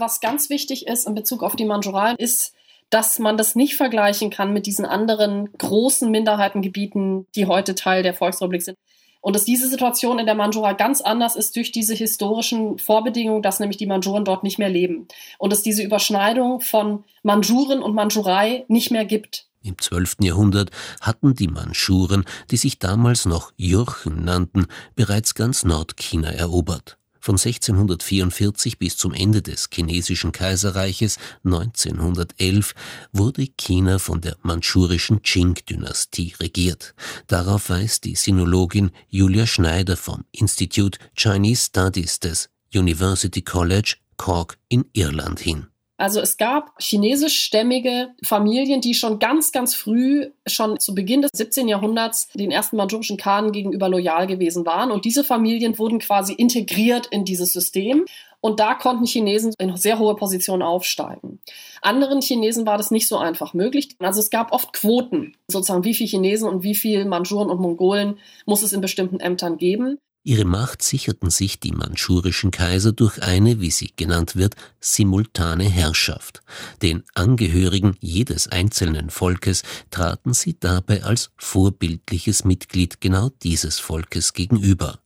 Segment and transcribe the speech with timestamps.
[0.00, 2.54] Was ganz wichtig ist in Bezug auf die Mandschurei, ist,
[2.90, 8.14] dass man das nicht vergleichen kann mit diesen anderen großen Minderheitengebieten, die heute Teil der
[8.14, 8.76] Volksrepublik sind.
[9.20, 13.58] Und dass diese Situation in der Mandschura ganz anders ist durch diese historischen Vorbedingungen, dass
[13.58, 15.08] nämlich die Mandschuren dort nicht mehr leben.
[15.38, 19.48] Und dass diese Überschneidung von Mandschuren und Mandschurei nicht mehr gibt.
[19.64, 20.18] Im 12.
[20.20, 20.70] Jahrhundert
[21.00, 26.96] hatten die Mandschuren, die sich damals noch Jurchen nannten, bereits ganz Nordchina erobert.
[27.26, 32.72] Von 1644 bis zum Ende des chinesischen Kaiserreiches 1911
[33.12, 36.94] wurde China von der mandschurischen Qing-Dynastie regiert.
[37.26, 44.84] Darauf weist die Sinologin Julia Schneider vom Institute Chinese Studies des University College Cork in
[44.92, 45.66] Irland hin.
[45.98, 51.68] Also es gab chinesischstämmige Familien, die schon ganz, ganz früh, schon zu Beginn des 17.
[51.68, 54.90] Jahrhunderts, den ersten manchurischen Khanen gegenüber loyal gewesen waren.
[54.90, 58.04] Und diese Familien wurden quasi integriert in dieses System.
[58.42, 61.40] Und da konnten Chinesen in sehr hohe Positionen aufsteigen.
[61.80, 63.88] Anderen Chinesen war das nicht so einfach möglich.
[63.98, 68.18] Also es gab oft Quoten, sozusagen wie viele Chinesen und wie viele Mandschuren und Mongolen
[68.44, 69.98] muss es in bestimmten Ämtern geben.
[70.28, 76.42] Ihre Macht sicherten sich die mandschurischen Kaiser durch eine, wie sie genannt wird, simultane Herrschaft.
[76.82, 84.98] Den Angehörigen jedes einzelnen Volkes traten sie dabei als vorbildliches Mitglied genau dieses Volkes gegenüber.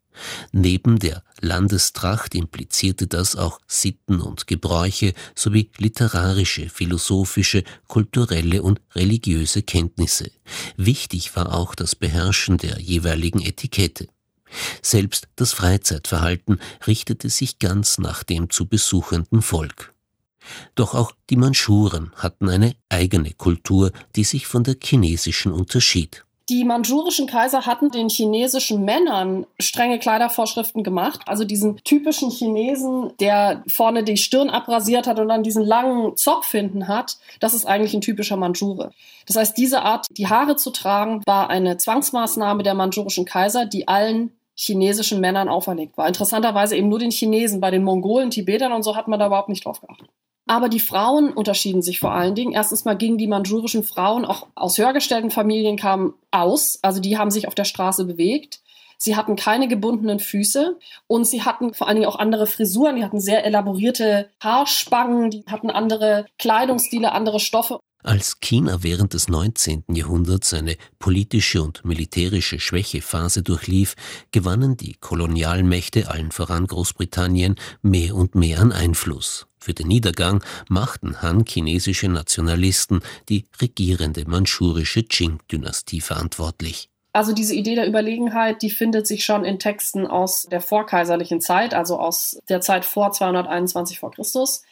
[0.53, 9.63] Neben der Landestracht implizierte das auch Sitten und Gebräuche sowie literarische, philosophische, kulturelle und religiöse
[9.63, 10.31] Kenntnisse.
[10.79, 14.09] Wichtig war auch das Beherrschen der jeweiligen Etikette.
[14.83, 19.95] Selbst das Freizeitverhalten richtete sich ganz nach dem zu besuchenden Volk.
[20.75, 26.25] Doch auch die Mandschuren hatten eine eigene Kultur, die sich von der chinesischen unterschied.
[26.51, 31.21] Die mandschurischen Kaiser hatten den chinesischen Männern strenge Kleidervorschriften gemacht.
[31.27, 36.51] Also diesen typischen Chinesen, der vorne die Stirn abrasiert hat und dann diesen langen Zopf
[36.51, 38.91] hinten hat, das ist eigentlich ein typischer Mandschure.
[39.27, 43.87] Das heißt, diese Art, die Haare zu tragen, war eine Zwangsmaßnahme der mandschurischen Kaiser, die
[43.87, 46.07] allen chinesischen Männern auferlegt war.
[46.07, 47.61] Interessanterweise eben nur den Chinesen.
[47.61, 50.09] Bei den Mongolen, Tibetern und so hat man da überhaupt nicht drauf geachtet.
[50.47, 52.53] Aber die Frauen unterschieden sich vor allen Dingen.
[52.53, 56.79] Erstens mal gingen die mandschurischen Frauen auch aus höhergestellten Familien kamen aus.
[56.83, 58.61] Also die haben sich auf der Straße bewegt.
[58.99, 60.77] Sie hatten keine gebundenen Füße
[61.07, 62.97] und sie hatten vor allen Dingen auch andere Frisuren.
[62.97, 67.79] Die hatten sehr elaborierte Haarspangen, die hatten andere Kleidungsstile, andere Stoffe.
[68.03, 69.85] Als China während des 19.
[69.89, 73.95] Jahrhunderts eine politische und militärische Schwächephase durchlief,
[74.33, 79.47] gewannen die Kolonialmächte, allen voran Großbritannien, mehr und mehr an Einfluss.
[79.59, 86.89] Für den Niedergang machten Han-chinesische Nationalisten die regierende mandschurische Qing-Dynastie verantwortlich.
[87.13, 91.75] Also diese Idee der Überlegenheit, die findet sich schon in Texten aus der vorkaiserlichen Zeit,
[91.75, 94.63] also aus der Zeit vor 221 vor Christus.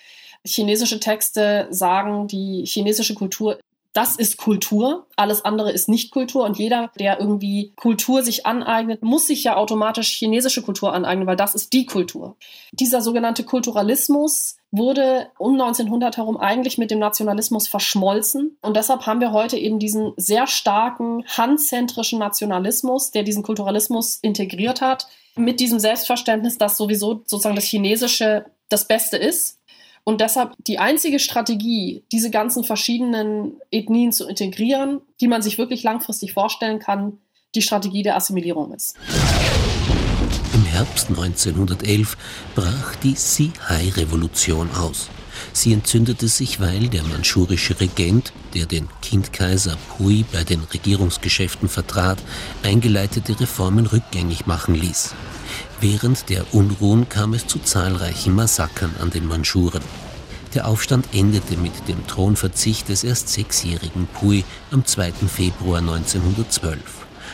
[0.45, 3.59] Chinesische Texte sagen, die chinesische Kultur
[3.99, 6.45] das ist Kultur, alles andere ist nicht Kultur.
[6.45, 11.35] Und jeder, der irgendwie Kultur sich aneignet, muss sich ja automatisch chinesische Kultur aneignen, weil
[11.35, 12.37] das ist die Kultur.
[12.71, 18.57] Dieser sogenannte Kulturalismus wurde um 1900 herum eigentlich mit dem Nationalismus verschmolzen.
[18.61, 24.81] Und deshalb haben wir heute eben diesen sehr starken handzentrischen Nationalismus, der diesen Kulturalismus integriert
[24.81, 29.58] hat, mit diesem Selbstverständnis, dass sowieso sozusagen das Chinesische das Beste ist
[30.09, 35.83] und deshalb die einzige Strategie, diese ganzen verschiedenen Ethnien zu integrieren, die man sich wirklich
[35.83, 37.19] langfristig vorstellen kann,
[37.55, 38.97] die Strategie der Assimilierung ist.
[40.55, 42.17] Im Herbst 1911
[42.55, 45.11] brach die Sihai-Revolution aus.
[45.53, 52.17] Sie entzündete sich, weil der mandschurische Regent, der den Kindkaiser Pui bei den Regierungsgeschäften vertrat,
[52.63, 55.15] eingeleitete Reformen rückgängig machen ließ.
[55.81, 59.83] Während der Unruhen kam es zu zahlreichen Massakern an den Mandschuren.
[60.53, 65.13] Der Aufstand endete mit dem Thronverzicht des erst sechsjährigen Pui am 2.
[65.13, 66.81] Februar 1912.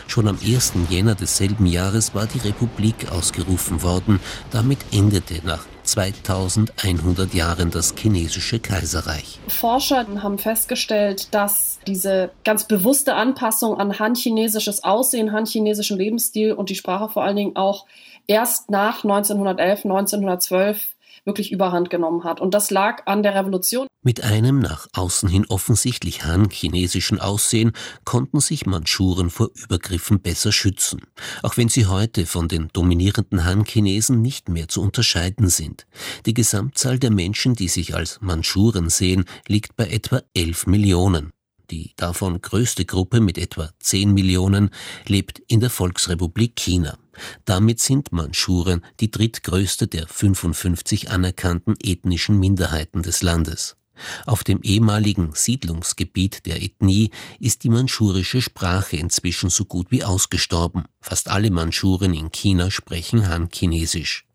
[0.05, 0.73] Schon am 1.
[0.89, 4.19] Jänner desselben Jahres war die Republik ausgerufen worden.
[4.51, 9.39] Damit endete nach 2100 Jahren das chinesische Kaiserreich.
[9.47, 16.75] Forscher haben festgestellt, dass diese ganz bewusste Anpassung an Han-chinesisches Aussehen, Han-chinesischen Lebensstil und die
[16.75, 17.85] Sprache vor allen Dingen auch
[18.27, 20.95] erst nach 1911, 1912
[21.25, 22.39] wirklich überhand genommen hat.
[22.39, 23.87] Und das lag an der Revolution.
[24.03, 27.71] Mit einem nach außen hin offensichtlich Han-chinesischen Aussehen
[28.03, 31.01] konnten sich Mandschuren vor Übergriffen besser schützen,
[31.41, 35.87] auch wenn sie heute von den dominierenden Han-Chinesen nicht mehr zu unterscheiden sind.
[36.27, 41.31] Die Gesamtzahl der Menschen, die sich als Mandschuren sehen, liegt bei etwa 11 Millionen.
[41.71, 44.69] Die davon größte Gruppe mit etwa 10 Millionen
[45.07, 46.99] lebt in der Volksrepublik China.
[47.45, 53.77] Damit sind Manschuren die drittgrößte der 55 anerkannten ethnischen Minderheiten des Landes.
[54.25, 60.83] Auf dem ehemaligen Siedlungsgebiet der Ethnie ist die manschurische Sprache inzwischen so gut wie ausgestorben.
[60.99, 64.25] Fast alle Manschuren in China sprechen Han-Chinesisch.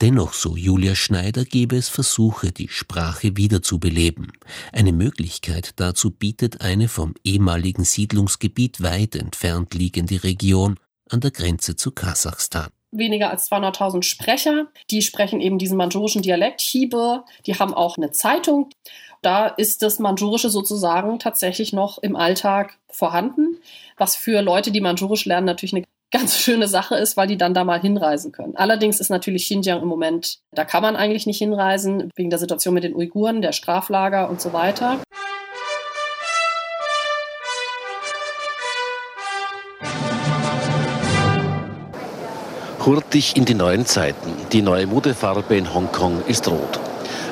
[0.00, 4.32] Dennoch, so Julia Schneider, gebe es Versuche, die Sprache wiederzubeleben.
[4.72, 10.78] Eine Möglichkeit dazu bietet eine vom ehemaligen Siedlungsgebiet weit entfernt liegende Region
[11.12, 14.66] an der Grenze zu Kasachstan weniger als 200.000 Sprecher.
[14.90, 17.24] Die sprechen eben diesen manchurischen Dialekt, Hiebe.
[17.46, 18.68] Die haben auch eine Zeitung.
[19.22, 23.58] Da ist das Manchurische sozusagen tatsächlich noch im Alltag vorhanden,
[23.96, 27.54] was für Leute, die Manchurisch lernen, natürlich eine ganz schöne Sache ist, weil die dann
[27.54, 28.56] da mal hinreisen können.
[28.56, 32.74] Allerdings ist natürlich Xinjiang im Moment, da kann man eigentlich nicht hinreisen, wegen der Situation
[32.74, 35.00] mit den Uiguren, der Straflager und so weiter.
[42.84, 44.32] Hurtig in die neuen Zeiten.
[44.50, 46.80] Die neue Modefarbe in Hongkong ist rot.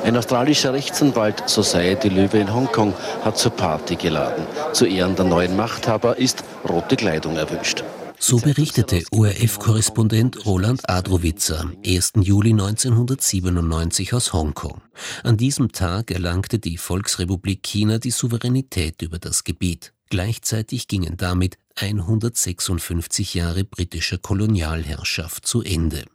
[0.05, 4.45] Ein australischer Rechtsanwalt, Society Löwe in Hongkong, hat zur Party geladen.
[4.71, 7.83] Zu Ehren der neuen Machthaber ist rote Kleidung erwünscht.
[8.17, 12.13] So berichtete ORF-Korrespondent Roland Adrowitzer am 1.
[12.21, 14.79] Juli 1997 aus Hongkong.
[15.23, 19.91] An diesem Tag erlangte die Volksrepublik China die Souveränität über das Gebiet.
[20.09, 26.05] Gleichzeitig gingen damit 156 Jahre britischer Kolonialherrschaft zu Ende.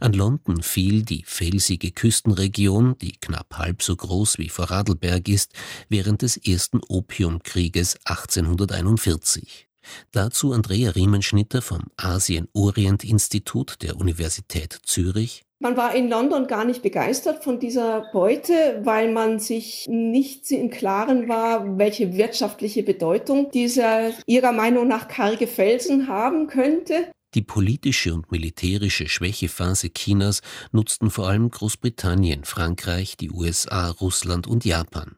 [0.00, 5.52] An London fiel die felsige Küstenregion, die knapp halb so groß wie Vorarlberg ist,
[5.88, 9.68] während des ersten Opiumkrieges 1841.
[10.12, 15.44] Dazu Andrea Riemenschnitter vom Asien-Orient-Institut der Universität Zürich.
[15.64, 20.68] Man war in London gar nicht begeistert von dieser Beute, weil man sich nicht im
[20.68, 27.10] Klaren war, welche wirtschaftliche Bedeutung dieser ihrer Meinung nach karge Felsen haben könnte.
[27.32, 34.66] Die politische und militärische Schwächephase Chinas nutzten vor allem Großbritannien, Frankreich, die USA, Russland und
[34.66, 35.16] Japan.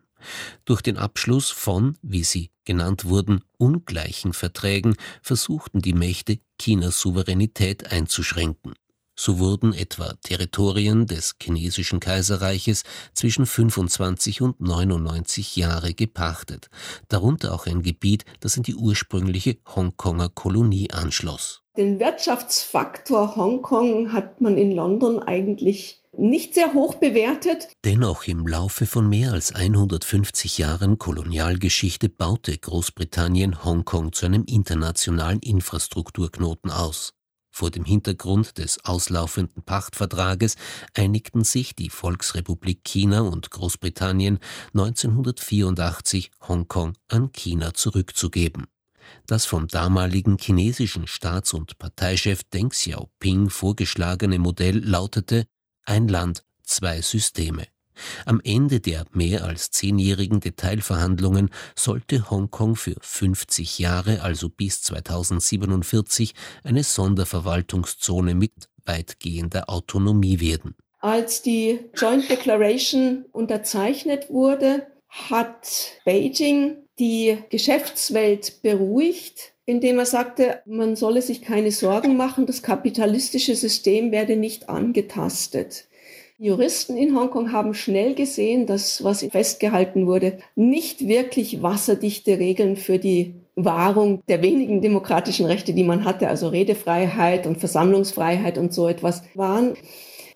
[0.65, 7.91] Durch den Abschluss von, wie sie genannt wurden, ungleichen Verträgen versuchten die Mächte, Chinas Souveränität
[7.91, 8.75] einzuschränken.
[9.19, 12.85] So wurden etwa Territorien des chinesischen Kaiserreiches
[13.15, 16.69] zwischen 25 und 99 Jahre gepachtet,
[17.09, 21.63] darunter auch ein Gebiet, das an die ursprüngliche Hongkonger Kolonie anschloss.
[21.79, 27.69] Den Wirtschaftsfaktor Hongkong hat man in London eigentlich nicht sehr hoch bewertet.
[27.85, 35.41] Dennoch im Laufe von mehr als 150 Jahren Kolonialgeschichte baute Großbritannien Hongkong zu einem internationalen
[35.41, 37.13] Infrastrukturknoten aus.
[37.57, 40.57] Vor dem Hintergrund des auslaufenden Pachtvertrages
[40.93, 44.41] einigten sich die Volksrepublik China und Großbritannien
[44.75, 48.67] 1984 Hongkong an China zurückzugeben.
[49.27, 55.47] Das vom damaligen chinesischen Staats- und Parteichef Deng Xiaoping vorgeschlagene Modell lautete
[55.87, 57.69] ein Land, zwei Systeme.
[58.25, 66.35] Am Ende der mehr als zehnjährigen Detailverhandlungen sollte Hongkong für 50 Jahre, also bis 2047,
[66.65, 68.53] eine Sonderverwaltungszone mit
[68.85, 70.75] weitgehender Autonomie werden.
[71.01, 80.97] Als die Joint Declaration unterzeichnet wurde, hat Beijing die Geschäftswelt beruhigt, indem er sagte, man
[80.97, 85.87] solle sich keine Sorgen machen, das kapitalistische System werde nicht angetastet.
[86.39, 92.99] Juristen in Hongkong haben schnell gesehen, dass, was festgehalten wurde, nicht wirklich wasserdichte Regeln für
[92.99, 98.87] die Wahrung der wenigen demokratischen Rechte, die man hatte, also Redefreiheit und Versammlungsfreiheit und so
[98.87, 99.75] etwas, waren.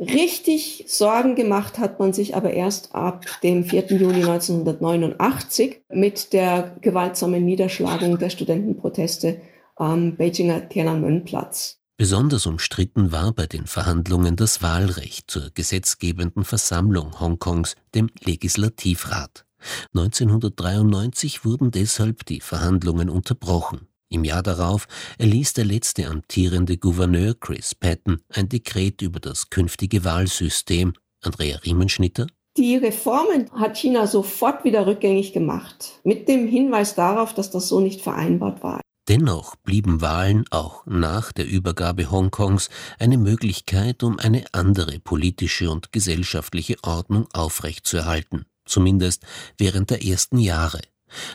[0.00, 3.88] Richtig Sorgen gemacht hat man sich aber erst ab dem 4.
[3.88, 9.42] Juni 1989 mit der gewaltsamen Niederschlagung der Studentenproteste
[9.76, 11.79] am Beijinger Tiananmen-Platz.
[12.00, 19.44] Besonders umstritten war bei den Verhandlungen das Wahlrecht zur gesetzgebenden Versammlung Hongkongs, dem Legislativrat.
[19.94, 23.86] 1993 wurden deshalb die Verhandlungen unterbrochen.
[24.08, 24.88] Im Jahr darauf
[25.18, 30.94] erließ der letzte amtierende Gouverneur Chris Patton ein Dekret über das künftige Wahlsystem.
[31.20, 37.50] Andrea Riemenschnitter die Reformen hat China sofort wieder rückgängig gemacht, mit dem Hinweis darauf, dass
[37.50, 38.80] das so nicht vereinbart war.
[39.10, 45.90] Dennoch blieben Wahlen auch nach der Übergabe Hongkongs eine Möglichkeit, um eine andere politische und
[45.90, 49.24] gesellschaftliche Ordnung aufrechtzuerhalten, zumindest
[49.58, 50.80] während der ersten Jahre.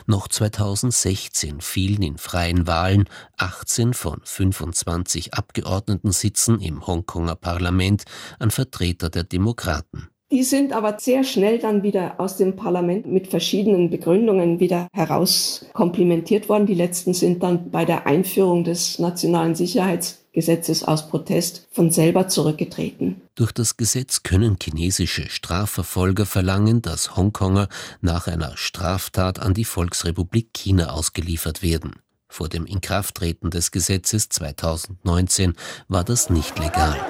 [0.06, 8.04] Noch 2016 fielen in freien Wahlen 18 von 25 Abgeordnetensitzen im Hongkonger Parlament
[8.38, 10.08] an Vertreter der Demokraten.
[10.32, 16.48] Die sind aber sehr schnell dann wieder aus dem Parlament mit verschiedenen Begründungen wieder herauskomplimentiert
[16.48, 16.66] worden.
[16.66, 22.28] Die letzten sind dann bei der Einführung des nationalen Sicherheitsgesetzes Gesetzes aus Protest von selber
[22.28, 23.22] zurückgetreten.
[23.36, 27.68] Durch das Gesetz können chinesische Strafverfolger verlangen, dass Hongkonger
[28.02, 31.92] nach einer Straftat an die Volksrepublik China ausgeliefert werden.
[32.28, 35.54] Vor dem Inkrafttreten des Gesetzes 2019
[35.88, 37.00] war das nicht legal.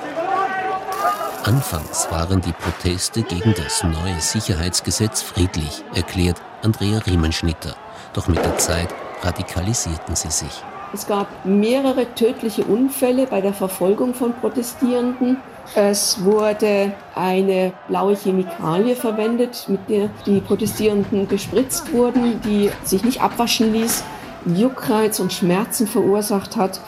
[1.46, 7.76] Anfangs waren die Proteste gegen das neue Sicherheitsgesetz friedlich, erklärt Andrea Riemenschnitter.
[8.14, 8.88] Doch mit der Zeit
[9.22, 10.64] radikalisierten sie sich.
[10.92, 15.36] Es gab mehrere tödliche Unfälle bei der Verfolgung von Protestierenden.
[15.76, 23.22] Es wurde eine blaue Chemikalie verwendet, mit der die Protestierenden gespritzt wurden, die sich nicht
[23.22, 24.02] abwaschen ließ,
[24.46, 26.80] Juckreiz und Schmerzen verursacht hat.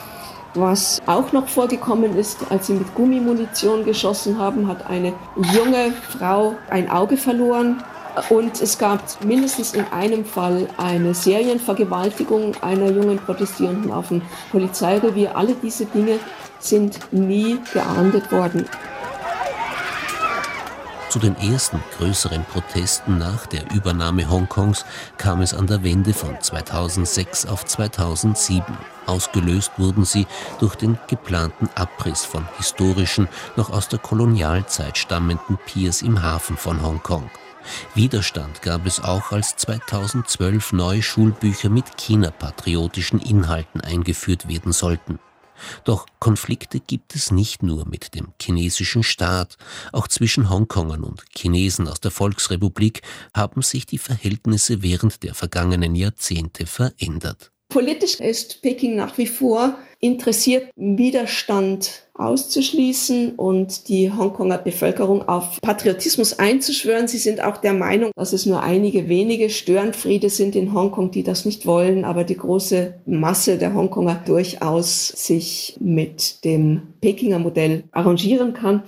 [0.55, 5.13] Was auch noch vorgekommen ist, als sie mit Gummimunition geschossen haben, hat eine
[5.53, 7.83] junge Frau ein Auge verloren.
[8.29, 15.37] Und es gab mindestens in einem Fall eine Serienvergewaltigung einer jungen Protestierenden auf dem Polizeirevier.
[15.37, 16.19] Alle diese Dinge
[16.59, 18.65] sind nie geahndet worden.
[21.09, 24.85] Zu den ersten größeren Protesten nach der Übernahme Hongkongs
[25.17, 28.63] kam es an der Wende von 2006 auf 2007.
[29.07, 30.27] Ausgelöst wurden sie
[30.59, 36.83] durch den geplanten Abriss von historischen, noch aus der Kolonialzeit stammenden Piers im Hafen von
[36.83, 37.31] Hongkong.
[37.95, 45.17] Widerstand gab es auch, als 2012 neue Schulbücher mit China-patriotischen Inhalten eingeführt werden sollten.
[45.83, 49.57] Doch Konflikte gibt es nicht nur mit dem chinesischen Staat,
[49.91, 53.01] auch zwischen Hongkongern und Chinesen aus der Volksrepublik
[53.35, 57.51] haben sich die Verhältnisse während der vergangenen Jahrzehnte verändert.
[57.69, 66.37] Politisch ist Peking nach wie vor interessiert, Widerstand auszuschließen und die Hongkonger Bevölkerung auf Patriotismus
[66.37, 67.07] einzuschwören.
[67.07, 71.23] Sie sind auch der Meinung, dass es nur einige wenige Störenfriede sind in Hongkong, die
[71.23, 77.83] das nicht wollen, aber die große Masse der Hongkonger durchaus sich mit dem Pekinger Modell
[77.91, 78.83] arrangieren kann.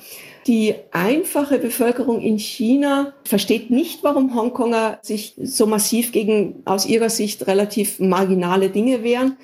[0.47, 7.09] Die einfache Bevölkerung in China versteht nicht, warum Hongkonger sich so massiv gegen aus ihrer
[7.09, 9.37] Sicht relativ marginale Dinge wehren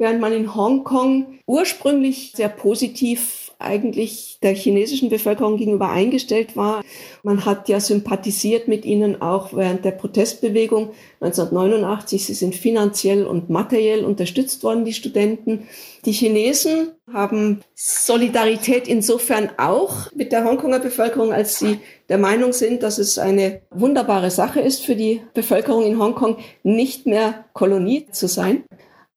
[0.00, 6.82] während man in Hongkong ursprünglich sehr positiv eigentlich der chinesischen Bevölkerung gegenüber eingestellt war.
[7.22, 12.24] Man hat ja sympathisiert mit ihnen auch während der Protestbewegung 1989.
[12.24, 15.68] Sie sind finanziell und materiell unterstützt worden, die Studenten.
[16.06, 21.78] Die Chinesen haben Solidarität insofern auch mit der Hongkonger Bevölkerung, als sie
[22.08, 27.06] der Meinung sind, dass es eine wunderbare Sache ist für die Bevölkerung in Hongkong, nicht
[27.06, 28.64] mehr Kolonie zu sein.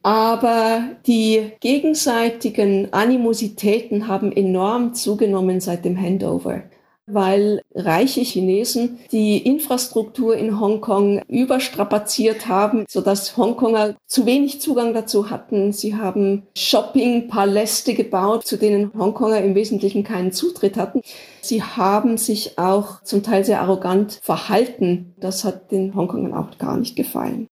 [0.04, 6.64] Aber die gegenseitigen Animositäten haben enorm zugenommen seit dem Handover
[7.06, 15.30] weil reiche Chinesen die Infrastruktur in Hongkong überstrapaziert haben, sodass Hongkonger zu wenig Zugang dazu
[15.30, 15.74] hatten.
[15.74, 21.02] Sie haben Shopping-Paläste gebaut, zu denen Hongkonger im Wesentlichen keinen Zutritt hatten.
[21.42, 25.14] Sie haben sich auch zum Teil sehr arrogant verhalten.
[25.18, 27.48] Das hat den Hongkongern auch gar nicht gefallen.